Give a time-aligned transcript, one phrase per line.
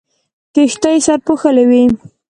[0.53, 1.83] کښتۍ سرپوښلې وې.